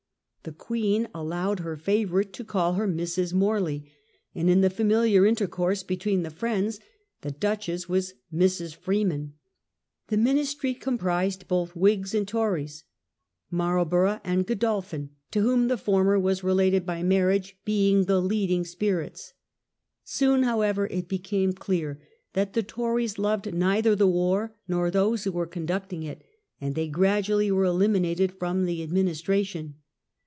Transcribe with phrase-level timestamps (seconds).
[0.43, 3.31] The queen allowed her favourite to call her" Mrs.
[3.31, 3.91] Morley",
[4.33, 6.79] and, in the familiar intercourse between the friends,
[7.21, 8.75] the duchess was" Mrs.
[8.75, 9.33] Freeman*'.
[10.07, 12.85] The ministry comprised both Whigs and Tories;
[13.51, 19.33] Marlborough and Godolphin, to whom the former was related by marriage, being the leading spirits.
[20.03, 22.01] Soon, however, it became clear
[22.33, 26.23] that the Tories loved neither the war nor those who were conducting it,
[26.59, 29.75] and they gradually were eliminated from the administration.